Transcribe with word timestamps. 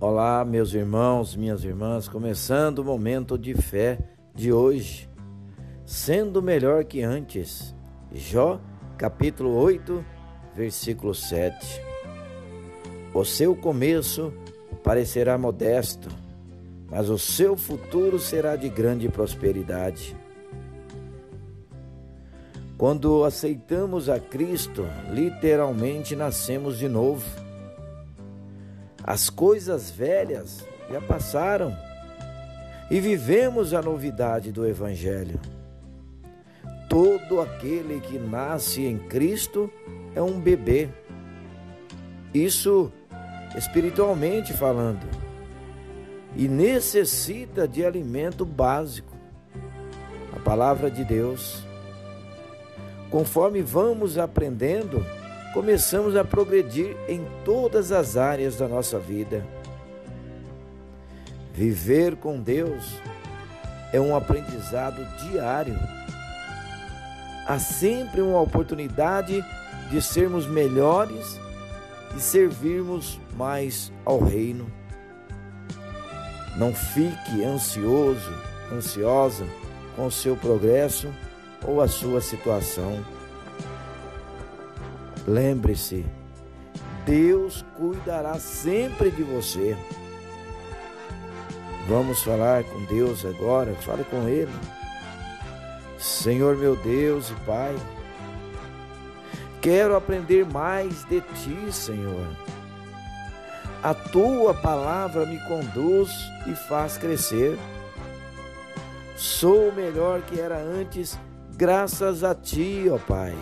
Olá, 0.00 0.44
meus 0.44 0.74
irmãos, 0.74 1.34
minhas 1.34 1.64
irmãs, 1.64 2.06
começando 2.06 2.78
o 2.78 2.84
momento 2.84 3.36
de 3.36 3.52
fé 3.52 3.98
de 4.32 4.52
hoje, 4.52 5.10
sendo 5.84 6.40
melhor 6.40 6.84
que 6.84 7.02
antes. 7.02 7.74
Jó, 8.12 8.60
capítulo 8.96 9.56
8, 9.56 10.04
versículo 10.54 11.12
7. 11.12 11.82
O 13.12 13.24
seu 13.24 13.56
começo 13.56 14.32
parecerá 14.84 15.36
modesto, 15.36 16.08
mas 16.88 17.10
o 17.10 17.18
seu 17.18 17.56
futuro 17.56 18.20
será 18.20 18.54
de 18.54 18.68
grande 18.68 19.08
prosperidade. 19.08 20.16
Quando 22.76 23.24
aceitamos 23.24 24.08
a 24.08 24.20
Cristo, 24.20 24.86
literalmente 25.10 26.14
nascemos 26.14 26.78
de 26.78 26.88
novo 26.88 27.47
as 29.08 29.30
coisas 29.30 29.90
velhas 29.90 30.68
já 30.90 31.00
passaram 31.00 31.74
e 32.90 33.00
vivemos 33.00 33.72
a 33.72 33.80
novidade 33.80 34.52
do 34.52 34.66
Evangelho. 34.66 35.40
Todo 36.90 37.40
aquele 37.40 38.02
que 38.02 38.18
nasce 38.18 38.84
em 38.84 38.98
Cristo 38.98 39.72
é 40.14 40.20
um 40.20 40.38
bebê. 40.38 40.90
Isso 42.34 42.92
espiritualmente 43.56 44.52
falando. 44.52 45.08
E 46.36 46.46
necessita 46.46 47.66
de 47.66 47.86
alimento 47.86 48.44
básico, 48.44 49.16
a 50.36 50.38
palavra 50.40 50.90
de 50.90 51.02
Deus. 51.02 51.64
Conforme 53.10 53.62
vamos 53.62 54.18
aprendendo, 54.18 55.02
começamos 55.52 56.16
a 56.16 56.24
progredir 56.24 56.96
em 57.08 57.26
todas 57.44 57.92
as 57.92 58.16
áreas 58.16 58.56
da 58.56 58.68
nossa 58.68 58.98
vida. 58.98 59.44
Viver 61.52 62.16
com 62.16 62.40
Deus 62.40 63.00
é 63.92 64.00
um 64.00 64.14
aprendizado 64.14 65.04
diário. 65.22 65.76
Há 67.46 67.58
sempre 67.58 68.20
uma 68.20 68.40
oportunidade 68.40 69.44
de 69.90 70.02
sermos 70.02 70.46
melhores 70.46 71.38
e 72.16 72.20
servirmos 72.20 73.18
mais 73.36 73.90
ao 74.04 74.22
Reino. 74.22 74.70
Não 76.56 76.74
fique 76.74 77.42
ansioso, 77.44 78.32
ansiosa 78.72 79.46
com 79.96 80.06
o 80.06 80.12
seu 80.12 80.36
progresso 80.36 81.08
ou 81.66 81.80
a 81.80 81.88
sua 81.88 82.20
situação 82.20 83.02
Lembre-se, 85.28 86.06
Deus 87.04 87.62
cuidará 87.76 88.36
sempre 88.36 89.10
de 89.10 89.22
você. 89.22 89.76
Vamos 91.86 92.22
falar 92.22 92.64
com 92.64 92.82
Deus 92.86 93.26
agora, 93.26 93.74
fale 93.74 94.04
com 94.04 94.26
Ele. 94.26 94.50
Senhor 95.98 96.56
meu 96.56 96.76
Deus 96.76 97.28
e 97.28 97.34
Pai, 97.44 97.76
quero 99.60 99.94
aprender 99.94 100.46
mais 100.46 101.04
de 101.04 101.20
Ti, 101.20 101.72
Senhor. 101.72 102.26
A 103.82 103.92
Tua 103.92 104.54
palavra 104.54 105.26
me 105.26 105.38
conduz 105.40 106.10
e 106.46 106.54
faz 106.54 106.96
crescer. 106.96 107.58
Sou 109.14 109.70
melhor 109.72 110.22
que 110.22 110.40
era 110.40 110.56
antes, 110.56 111.18
graças 111.54 112.24
a 112.24 112.34
Ti, 112.34 112.86
ó 112.90 112.96
Pai. 112.96 113.36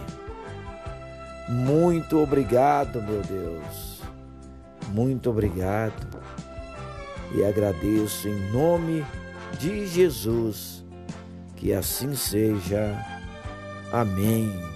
Muito 1.48 2.18
obrigado, 2.18 3.02
meu 3.02 3.22
Deus. 3.22 4.02
Muito 4.88 5.30
obrigado. 5.30 6.06
E 7.34 7.44
agradeço 7.44 8.28
em 8.28 8.52
nome 8.52 9.04
de 9.58 9.86
Jesus. 9.86 10.84
Que 11.56 11.72
assim 11.72 12.14
seja. 12.14 12.96
Amém. 13.92 14.75